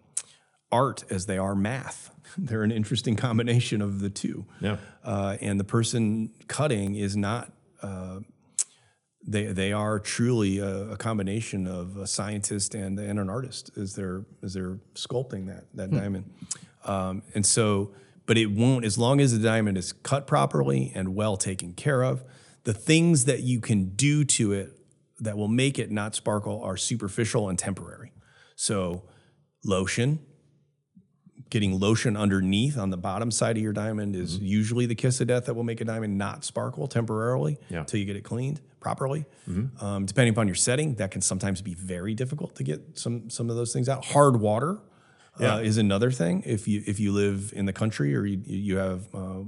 [0.71, 2.15] art as they are math.
[2.39, 4.47] They're an interesting combination of the two.
[4.59, 4.79] Yeah.
[5.05, 7.53] Uh, and the person cutting is not.
[9.33, 13.95] They they are truly a, a combination of a scientist and, and an artist as
[13.95, 16.31] they're as they're sculpting that that diamond.
[16.85, 17.93] Um, and so,
[18.27, 22.03] but it won't as long as the diamond is cut properly and well taken care
[22.03, 22.25] of.
[22.65, 24.79] The things that you can do to it
[25.21, 28.13] that will make it not sparkle are superficial and temporary.
[28.57, 29.05] So,
[29.65, 30.21] lotion,
[31.53, 35.27] getting lotion underneath on the bottom side of your diamond is usually the kiss of
[35.29, 37.81] death that will make a diamond not sparkle temporarily Yeah.
[37.81, 39.27] until you get it cleaned properly.
[39.83, 43.51] Um, depending upon your setting, that can sometimes be very difficult to get some some
[43.51, 44.03] of those things out.
[44.07, 44.79] Hard water
[45.39, 46.43] uh, is another thing.
[46.47, 49.43] If you if you live in the country or you you have uh,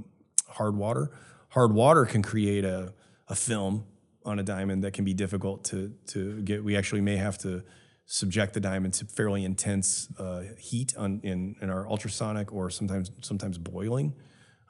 [0.47, 1.09] hard water,
[1.49, 2.93] hard water can create a
[3.29, 3.83] a film
[4.23, 6.63] on a diamond that can be difficult to to get.
[6.63, 7.63] We actually may have to
[8.05, 13.11] subject the diamond to fairly intense uh, heat on in, in our ultrasonic or sometimes
[13.21, 14.13] sometimes boiling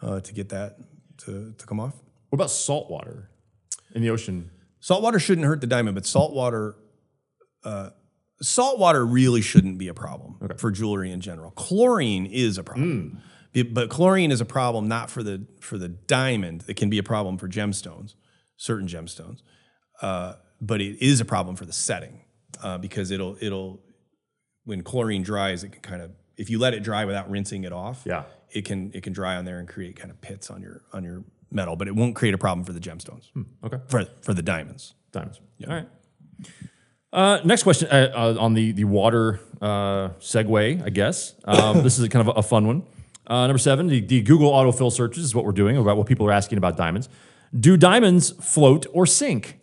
[0.01, 0.77] uh, to get that
[1.17, 1.95] to, to come off.
[2.29, 3.29] What about salt water
[3.93, 4.51] in the ocean?
[4.79, 6.75] Salt water shouldn't hurt the diamond, but salt water,
[7.63, 7.89] uh,
[8.41, 11.51] salt water really shouldn't be a problem for jewelry in general.
[11.51, 13.21] Chlorine is a problem,
[13.51, 16.63] Be- but chlorine is a problem not for the for the diamond.
[16.67, 18.13] It can be a problem for gemstones,
[18.57, 19.41] certain gemstones,
[20.01, 22.21] uh, but it is a problem for the setting
[22.63, 23.79] uh, because it'll it'll
[24.65, 27.71] when chlorine dries, it can kind of if you let it dry without rinsing it
[27.71, 28.23] off, Yeah.
[28.51, 31.03] it can it can dry on there and create kind of pits on your on
[31.03, 33.29] your metal, but it won't create a problem for the gemstones
[33.63, 33.77] Okay.
[33.87, 34.93] for for the diamonds.
[35.11, 35.39] Diamonds.
[35.67, 35.87] All right.
[37.13, 41.33] Uh, next question uh, uh, on the the water uh, segue, I guess.
[41.45, 42.83] Um, this is kind of a, a fun one.
[43.27, 46.27] Uh, number seven, the, the Google autofill searches is what we're doing about what people
[46.27, 47.09] are asking about diamonds.
[47.57, 49.59] Do diamonds float or sink?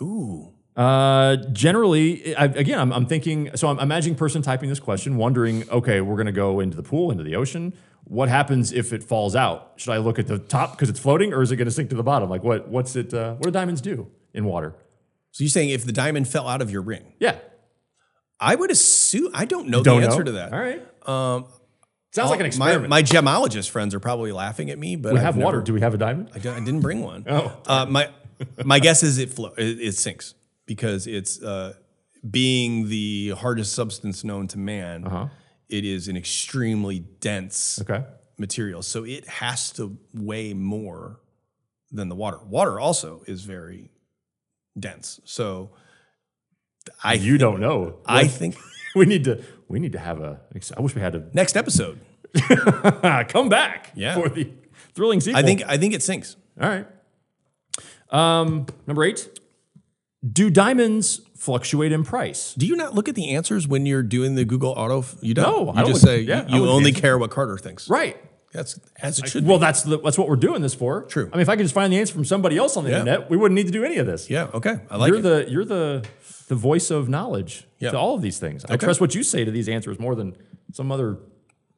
[0.00, 0.52] Ooh.
[0.76, 3.50] Uh, generally, I, again, I'm, I'm thinking.
[3.56, 6.82] So I'm imagining person typing this question, wondering, okay, we're going to go into the
[6.82, 7.74] pool, into the ocean.
[8.04, 9.72] What happens if it falls out?
[9.76, 11.90] Should I look at the top because it's floating, or is it going to sink
[11.90, 12.28] to the bottom?
[12.30, 12.68] Like, what?
[12.68, 13.12] What's it?
[13.12, 14.74] Uh, what do diamonds do in water?
[15.30, 17.04] So you're saying if the diamond fell out of your ring?
[17.20, 17.36] Yeah,
[18.40, 20.24] I would assume I don't know don't the answer know?
[20.24, 20.52] to that.
[20.52, 20.82] All right.
[21.08, 21.46] Um,
[22.14, 22.90] Sounds like an experiment.
[22.90, 25.58] my gemologist friends are probably laughing at me, but we I've have water.
[25.58, 26.30] never- Do we have a diamond?
[26.34, 27.24] I, I didn't bring one.
[27.28, 27.56] Oh.
[27.66, 28.10] Uh, my
[28.64, 30.34] my guess is it flow it, it sinks
[30.66, 31.74] because it's uh,
[32.28, 35.04] being the hardest substance known to man.
[35.06, 35.28] Uh-huh.
[35.68, 38.04] it is an extremely dense Okay.
[38.38, 38.82] material.
[38.82, 41.20] So it has to weigh more
[41.90, 42.38] than the water.
[42.44, 43.90] Water also is very
[44.78, 45.20] dense.
[45.24, 45.70] So
[47.02, 47.98] I You don't know.
[48.06, 48.56] I think
[48.94, 50.40] we need to we need to have a
[50.76, 51.98] I wish we had a next episode.
[53.28, 54.14] come back Yeah.
[54.14, 54.50] for the
[54.94, 55.38] thrilling sequel.
[55.38, 56.36] I think I think it sinks.
[56.60, 56.86] All right.
[58.10, 59.28] Um, number eight.
[60.30, 62.54] Do diamonds fluctuate in price?
[62.56, 65.04] Do you not look at the answers when you're doing the Google Auto?
[65.20, 65.44] You don't.
[65.50, 67.58] No, you I don't just look- say yeah, I you the only care what Carter
[67.58, 67.88] thinks.
[67.88, 68.16] Right.
[68.52, 69.46] That's as it should.
[69.46, 71.04] Well, that's the, that's what we're doing this for.
[71.04, 71.28] True.
[71.32, 72.98] I mean, if I could just find the answer from somebody else on the Yeah.
[73.00, 74.28] internet, we wouldn't need to do any of this.
[74.28, 74.48] Yeah.
[74.52, 74.76] Okay.
[74.90, 75.22] I like you're it.
[75.22, 76.04] the you're the
[76.48, 77.92] the voice of knowledge Yeah.
[77.92, 78.64] to all of these things.
[78.66, 80.36] I trust what you say to these answers more than
[80.72, 81.16] some other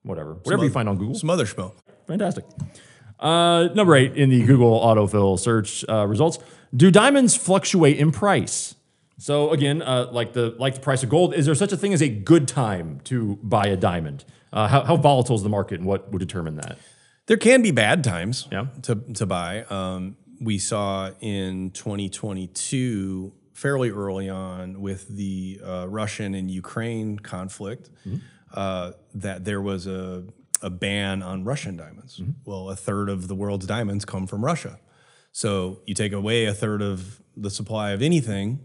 [0.02, 1.14] whatever whatever you find on Google.
[1.14, 1.72] Some other schmo.
[2.08, 2.44] Fantastic.
[3.20, 6.38] Uh, number eight in the Google autofill search uh, results:
[6.74, 8.74] Do diamonds fluctuate in price?
[9.18, 11.92] So again, uh, like the like the price of gold, is there such a thing
[11.94, 14.24] as a good time to buy a diamond?
[14.52, 16.78] Uh, how, how volatile is the market, and what would determine that?
[17.26, 18.66] There can be bad times Yeah.
[18.82, 19.62] to, to buy.
[19.64, 27.88] Um, we saw in 2022, fairly early on, with the uh, Russian and Ukraine conflict,
[28.52, 30.24] uh, that there was a,
[30.60, 32.20] a ban on Russian diamonds.
[32.44, 34.78] Well, a third of the world's diamonds come from Russia.
[35.38, 38.60] So you take away a third of the supply of anything,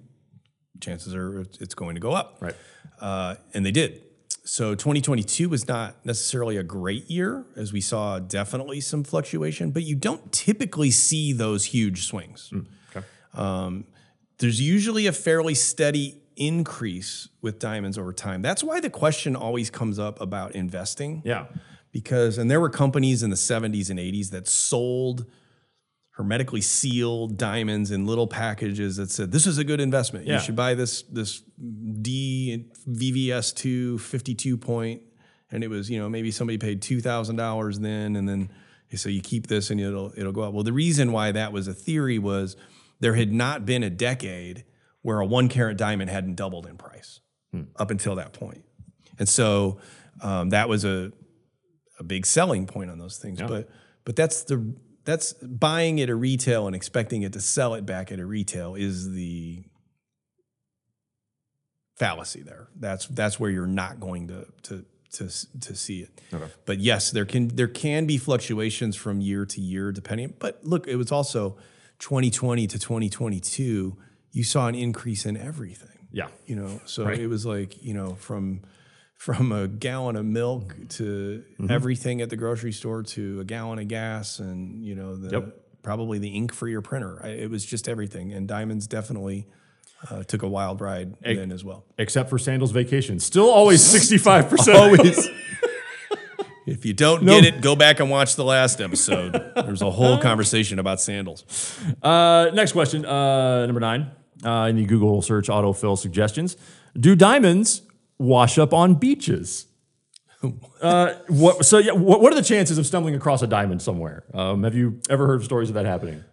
[0.79, 2.37] chances are it's- going to go up.
[2.39, 2.55] Right.
[3.01, 4.03] Uh, and they did.
[4.43, 9.81] So 2022 was not necessarily a great year, as we saw definitely some fluctuation, but
[9.81, 12.53] you don't typically see those huge swings.
[12.95, 13.05] okay.
[13.33, 13.85] Um,
[14.37, 18.43] there's usually a fairly steady increase with diamonds over time.
[18.43, 21.47] That's why the question always comes up about investing Yeah.
[21.91, 25.25] because and there were companies in the 70s and 80s that sold
[26.19, 30.27] hermetically sealed diamonds in little packages that said this is a good investment.
[30.27, 30.33] Yeah.
[30.33, 31.41] you should buy this this
[32.01, 35.01] d vvs2 52 point
[35.49, 38.49] and it was you know maybe somebody paid $2000 then and then
[38.95, 41.69] so you keep this and it'll it'll go up well the reason why that was
[41.69, 42.57] a theory was
[42.99, 44.65] there had not been a decade
[45.03, 47.21] where a one carat diamond hadn't doubled in price
[47.77, 48.63] up until that point.
[49.17, 49.79] And so
[50.21, 51.11] um, that was a
[51.97, 53.39] a big selling point on those things.
[53.47, 53.69] But
[54.03, 54.75] but that's the
[55.09, 58.25] that's buying it at a retail and expecting it to sell it back at a
[58.25, 59.63] retail is the
[61.97, 62.67] fallacy there.
[62.79, 65.29] That's that's where you're not going to to to
[65.61, 66.21] to see it.
[66.65, 70.33] But yes, there can there can be fluctuations from year to year depending.
[70.39, 71.57] But look, it was also
[71.99, 73.97] 2020 to 2022.
[74.31, 76.27] You saw an increase in everything Yeah.
[76.45, 78.61] you know so it was like you know from
[79.19, 81.69] from a gallon of milk to Mm-hmm.
[81.71, 85.57] everything at the grocery store to a gallon of gas and you know the Yep.
[85.83, 89.45] probably the ink for your printer I, it was just everything and diamonds definitely
[90.09, 93.19] uh, took a wild ride then as well Except for Sandals Vacation.
[93.19, 94.73] Still always 65%.
[94.75, 95.27] always
[96.65, 100.17] if you don't get it go back and watch the last episode there's a whole
[100.19, 101.43] conversation about sandals
[102.01, 104.11] Uh, next question, uh, number nine,
[104.45, 106.55] uh, in the Google search autofill suggestions.
[106.97, 107.81] Do diamonds
[108.19, 109.65] wash up on beaches?
[110.81, 114.23] uh, what, so, yeah, what, what are the chances of stumbling across a diamond somewhere?
[114.33, 116.23] Um, have you ever heard of stories of that happening?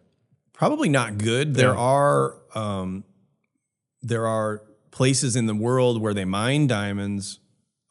[0.56, 1.54] probably not good.
[1.54, 3.04] There are um,
[4.02, 7.38] there are places in the world where they mine diamonds,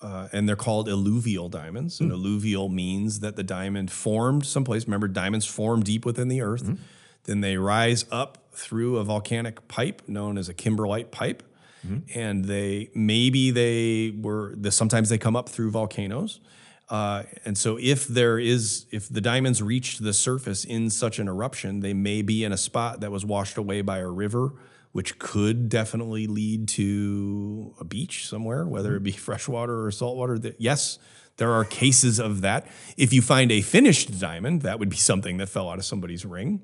[0.01, 1.99] uh, and they're called alluvial diamonds.
[1.99, 4.85] And alluvial means that the diamond formed someplace.
[4.85, 6.77] Remember, diamonds form deep within the earth.
[7.23, 11.43] Then they rise up through a volcanic pipe known as a kimberlite pipe.
[11.85, 12.19] Mm-hmm.
[12.19, 16.39] And they maybe they were the, sometimes they come up through volcanoes.
[16.87, 21.27] Uh, and so, if there is, if the diamonds reached the surface in such an
[21.27, 24.53] eruption, they may be in a spot that was washed away by a river,
[24.91, 28.97] which could definitely lead to a beach somewhere, whether mm-hmm.
[28.97, 30.37] it be freshwater or saltwater.
[30.37, 30.99] That yes,
[31.37, 32.67] there are cases of that.
[32.97, 36.23] If you find a finished diamond, that would be something that fell out of somebody's
[36.23, 36.61] ring,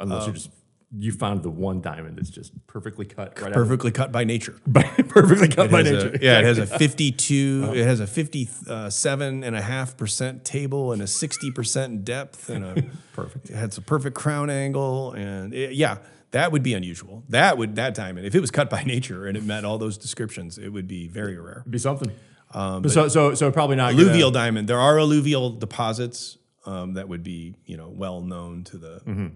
[0.00, 0.50] Unless you're um, just
[0.98, 4.60] you found the one diamond that's just perfectly cut right perfectly cut by nature.
[4.76, 6.18] out, perfectly cut by It a- nature.
[6.20, 11.00] yeah, it has a 52, it has a 57 and a half percent table and
[11.02, 13.50] a 60% depth and a perfect.
[13.50, 15.12] It has a perfect crown angle.
[15.12, 15.98] And it- yeah,
[16.32, 17.24] that would be unusual.
[17.28, 19.96] That would, that diamond, if it was cut by nature and it met all those
[19.98, 21.60] descriptions, it would be very rare.
[21.60, 22.12] It'd be something.
[22.54, 27.08] Um, so, so, so probably not gonna- Alluvial diamond, there are alluvial deposits um, that
[27.08, 29.26] would be, you know, well known to the Mm-hmm.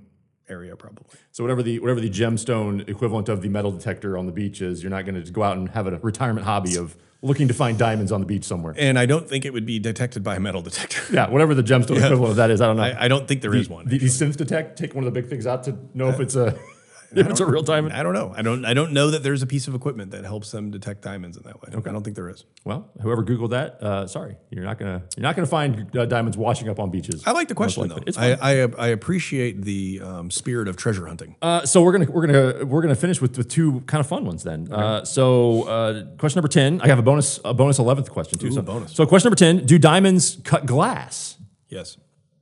[0.49, 1.19] Area probably.
[1.33, 4.83] So whatever the whatever the gemstone equivalent of the metal detector on the beach is,
[4.83, 7.55] you're not going to just go out and have a retirement hobby of looking to
[7.55, 8.75] find diamonds on the beach somewhere.
[8.77, 11.03] And I don't think it would be detected by a metal detector.
[11.13, 12.83] Yeah, whatever the gemstone equivalent of that is, I don't know.
[12.83, 13.87] I, I don't think there is one.
[13.89, 16.59] the, the SYNTHdetect take one of the big things out to know if it's a
[17.15, 17.95] if it's a real diamond?
[17.95, 18.33] I don't know.
[18.37, 18.65] I don't.
[18.65, 21.43] I don't know that there's a piece of equipment that helps them detect diamonds in
[21.45, 21.71] that way.
[21.75, 21.91] Okay.
[21.91, 22.45] I don't think there is.
[22.65, 26.37] Well, whoever Googled that, uh, sorry, you're not gonna you're not gonna find uh, diamonds
[26.37, 27.23] washing up on beaches.
[27.27, 27.99] I like the question though.
[28.07, 31.37] It's I, I I appreciate the um, spirit of treasure hunting.
[31.43, 34.25] Uh, so we're gonna we're gonna we're gonna finish with, with two kind of fun
[34.25, 34.73] ones then.
[34.73, 38.51] Uh, so uh, question number ten, I have a bonus a bonus eleventh question too.
[38.53, 38.93] so, bonus.
[38.93, 41.37] so question number ten: Do diamonds cut glass?
[41.69, 41.97] Yes,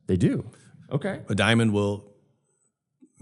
[0.07, 0.45] They do.
[0.93, 1.21] Okay.
[1.29, 2.14] a diamond will.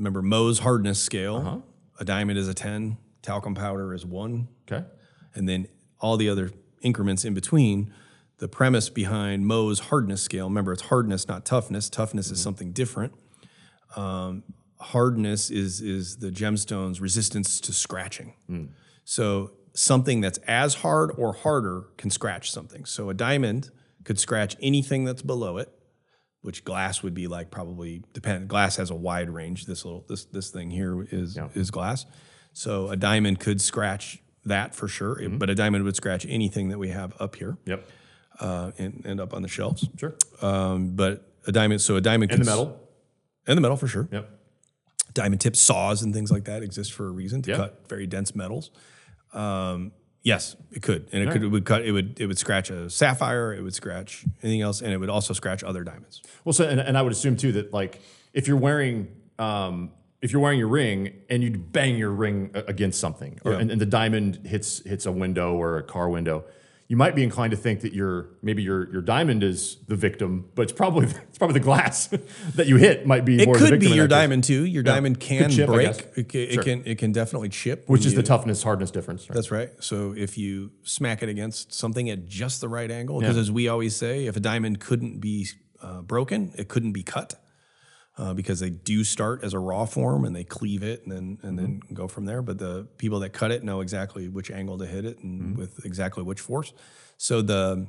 [0.03, 1.37] Remember Mohs hardness scale.
[1.37, 1.59] Uh-huh.
[2.01, 2.97] A diamond is a ten.
[3.23, 4.49] Talcum powder is one.
[4.71, 4.85] Okay.
[5.35, 5.69] and then
[6.01, 7.93] all the other increments in between.
[8.39, 11.89] The premise behind Mohs hardness scale, remember it's hardness, not toughness.
[11.89, 13.13] Toughness is something different.
[13.95, 14.43] Um,
[14.81, 18.35] hardness is is the gemstone's resistance to scratching.
[19.05, 22.85] So something that's as hard or harder can scratch something.
[22.85, 23.71] So a diamond
[24.03, 25.69] could scratch anything that's below it,
[26.43, 28.49] which glass would be like probably depend.
[28.49, 29.67] Glass has a wide range.
[29.67, 32.05] This little this this thing here is is glass.
[32.53, 35.39] So a diamond could scratch that for sure, Mm-hmm.
[35.39, 37.89] but a diamond would scratch anything that we have up here Yep.
[38.41, 39.89] uh, and end up on the shelves.
[39.97, 40.15] Sure.
[40.43, 42.79] Um, but a diamond, so a diamond In the metal.
[43.47, 44.09] and the metal for sure.
[44.13, 44.29] Yep.
[45.15, 47.57] Diamond tip saws and things like that exist for a reason to Yeah.
[47.57, 48.71] cut very dense metals.
[49.33, 52.71] Um, yes, it could, and it could it would cut it would it would scratch
[52.71, 56.23] a sapphire, it would scratch anything else, and it would also scratch other diamonds.
[56.45, 58.01] Well, so and, and I would assume too that like
[58.33, 59.09] if you're wearing
[59.39, 63.53] um, if you're wearing your ring and you'd bang your ring a- against something, or,
[63.53, 63.59] Yeah.
[63.59, 66.45] and, and the diamond hits hits a window or a car window,
[66.93, 70.51] you might be inclined to think that your maybe your your diamond is the victim,
[70.55, 72.09] but it's probably it's probably the glass
[72.55, 74.67] that you hit might be It more the could be your case, diamond too.
[74.67, 75.89] Your diamond can chip, break.
[76.17, 76.61] It, can, Sure.
[76.61, 79.27] it can it can definitely chip, which is the toughness hardness difference.
[79.27, 79.35] Right?
[79.35, 79.71] That's right.
[79.81, 83.69] So if you smack it against something at just the right angle, because as we
[83.69, 85.47] always say, if a diamond couldn't be
[85.81, 87.42] uh, broken, it couldn't be cut.
[88.19, 91.39] Uh, because they do start as a raw form and they cleave it and then
[91.43, 92.43] and then go from there.
[92.43, 95.83] But the people that cut it know exactly which angle to hit it and with
[95.87, 96.75] exactly which force.
[97.17, 97.87] So the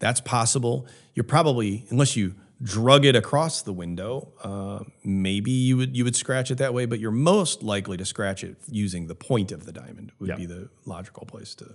[0.00, 0.88] that's possible.
[1.14, 6.16] You're probably unless you drug it across the window, uh, maybe you would you would
[6.16, 6.84] scratch it that way.
[6.84, 10.10] But you're most likely to scratch it using the point of the diamond.
[10.18, 10.34] Would Yeah.
[10.36, 11.74] be the logical place to.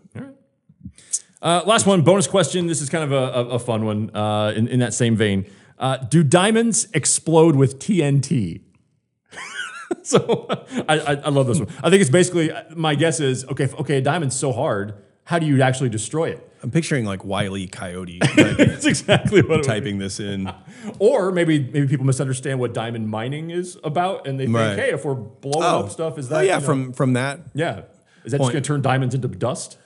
[1.41, 2.67] Uh, last one, bonus question.
[2.67, 5.45] This is kind of a, a, a fun one uh, in, in that same vein.
[5.77, 8.61] Uh, do diamonds explode with TNT?
[10.03, 10.47] so
[10.87, 11.67] I, I, I love this one.
[11.83, 13.65] I think it's basically my guess is okay.
[13.65, 14.93] if- Okay, a diamond's so hard.
[15.25, 16.51] How do you actually destroy it?
[16.61, 17.67] I'm picturing like Wile E.
[17.67, 19.45] Coyote That's exactly what.
[19.45, 19.67] It would be.
[19.67, 20.51] typing this in.
[20.99, 24.77] Or maybe maybe people misunderstand what diamond mining is about, and they think, Right.
[24.77, 27.39] hey, if we're blowing up stuff, is that Oh yeah, you know- from from that
[27.55, 27.81] yeah,
[28.23, 29.77] is that just going to turn diamonds into dust?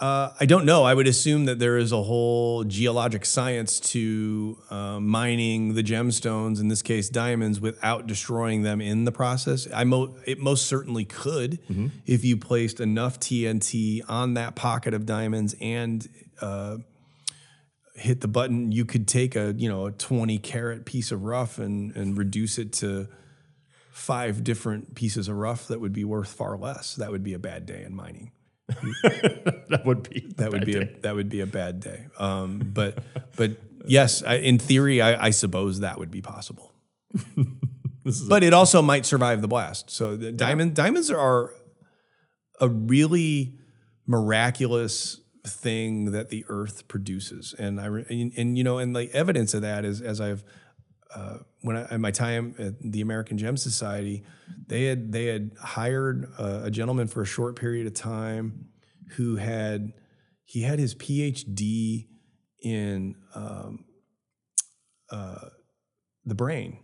[0.00, 0.84] Uh, I don't know.
[0.84, 6.60] I would assume that there is a whole geologic science to uh, mining the gemstones,
[6.60, 9.66] in this case diamonds, without destroying them in the process.
[9.74, 11.58] I mo- it most certainly could
[12.06, 16.08] if you placed enough TNT on that pocket of diamonds and
[16.40, 16.76] uh,
[17.96, 18.70] hit the button.
[18.70, 22.56] You could take a you know a twenty carat piece of rough and and reduce
[22.58, 23.08] it to
[23.90, 26.94] five different pieces of rough that would be worth far less.
[26.94, 28.30] That would be a bad day in mining
[28.68, 32.06] That would be that would be a that would be a bad day.
[32.18, 32.98] Um, but
[33.36, 33.52] but
[33.86, 36.72] yes, I, in theory, I, I suppose that would be possible.
[38.28, 39.90] but it also might survive the blast.
[39.90, 41.52] So the diamond diamonds are
[42.60, 43.54] a really
[44.06, 49.54] miraculous thing that the earth produces, and I and, and you know, and like evidence
[49.54, 50.44] of that is as I've
[51.14, 54.24] uh, when I, at my time at the American Gem Society,
[54.66, 58.66] they had they had hired a, a gentleman for a short period of time
[59.16, 59.92] who had
[60.44, 62.06] he had his PhD
[62.62, 63.84] in um,
[65.10, 65.48] uh,
[66.24, 66.78] the brain,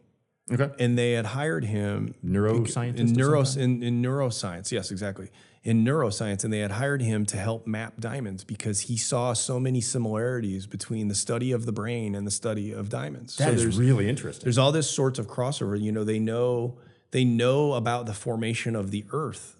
[0.50, 0.70] okay.
[0.78, 4.72] and they had hired him Neuroscientist in of neuro in, in neuroscience.
[4.72, 5.30] Yes, exactly.
[5.64, 9.58] In neuroscience, and they had hired him to help map diamonds because he saw so
[9.58, 13.36] many similarities between the study of the brain and the study of diamonds.
[13.36, 14.44] That so is there's really interesting.
[14.44, 15.80] there's all this sorts of crossover.
[15.80, 16.76] You know, they know
[17.12, 19.56] they know about the formation of the Earth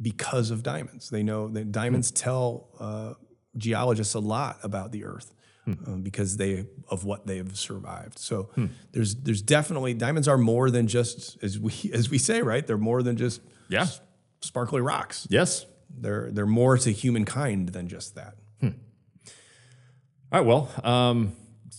[0.00, 1.08] because of diamonds.
[1.08, 3.14] They know that diamonds tell uh,
[3.56, 5.32] geologists a lot about the Earth.
[5.66, 8.18] um, because they of what they've survived.
[8.18, 8.48] So
[8.92, 12.66] there's there's definitely diamonds are more than just as we as we say right.
[12.66, 13.86] They're more than just Yeah.
[14.40, 15.26] Sparkly rocks.
[15.30, 15.66] Yes.
[15.90, 18.34] They're they're more to humankind than just that.
[20.30, 20.46] All right.
[20.46, 21.32] Well, um,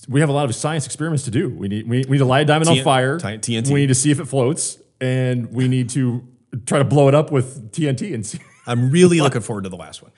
[0.07, 1.49] we have a lot of science experiments to do.
[1.49, 3.19] We need we, we need to light a diamond on fire.
[3.19, 3.71] T- TNT.
[3.71, 6.27] We need to see if it floats, and we need to
[6.65, 8.39] try to blow it up with TNT and see.
[8.65, 10.11] I'm really looking forward to the last one.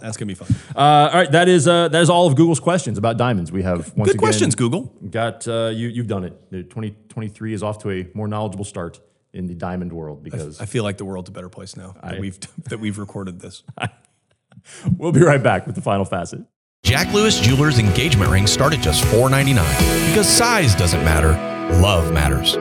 [0.00, 0.48] That's gonna be fun.
[0.74, 1.30] Uh, all right.
[1.30, 3.52] That is uh, that is all of Google's questions about diamonds.
[3.52, 4.84] We have once Good again questions, Google.
[5.10, 5.88] Got uh, you.
[5.88, 6.50] You've done it.
[6.50, 9.00] The 2023 is off to a more knowledgeable start
[9.32, 12.18] in the diamond world because I feel like the world's a better place now that
[12.18, 13.62] we've that we've recorded this.
[14.96, 16.40] we'll be right back with the final facet.
[16.84, 21.30] Jack Lewis Jewelers engagement rings start at just $4.99 because size doesn't matter,
[21.80, 22.58] love matters.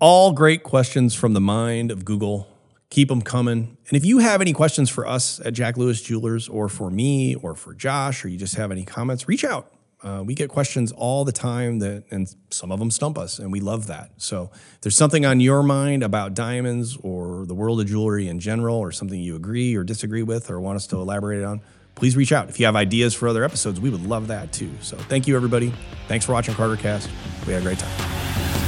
[0.00, 2.48] All great questions from the mind of Google.
[2.90, 3.76] Keep them coming.
[3.88, 7.36] And if you have any questions for us at Jack Lewis Jewelers or for me
[7.36, 9.72] or for Josh, or you just have any comments, reach out.
[10.02, 13.52] Uh, we get questions all the time that, and some of them stump us, and
[13.52, 14.10] we love that.
[14.16, 18.40] So, if there's something on your mind about diamonds or the world of jewelry in
[18.40, 21.60] general, or something you agree or disagree with, or want us to elaborate on,
[21.94, 22.48] please reach out.
[22.48, 24.72] If you have ideas for other episodes, we would love that too.
[24.80, 25.72] So, thank you, everybody.
[26.08, 27.08] Thanks for watching Carter Cast.
[27.46, 28.61] We had a great time.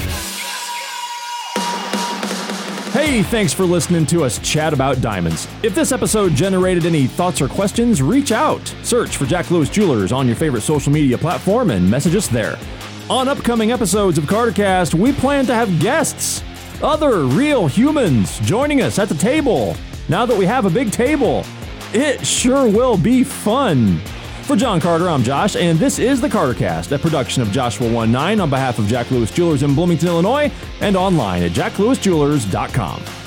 [3.05, 5.47] Hey, thanks for listening to us chat about diamonds.
[5.63, 8.67] If this episode generated any thoughts or questions, reach out.
[8.83, 12.59] Search for Jack Lewis Jewelers on your favorite social media platform and message us there.
[13.11, 16.43] On upcoming episodes of CarterCast, we plan to have guests,
[16.83, 19.77] other real humans joining us at the table.
[20.09, 21.45] Now that we have a big table,
[21.93, 24.01] it sure will be fun.
[24.45, 28.41] For John Carter, I'm Josh, and this is the CarterCast, a production of Joshua 19
[28.41, 33.24] on behalf of Jack Lewis Jewelers in Bloomington, Illinois, and online at jacklewisjewelers.com.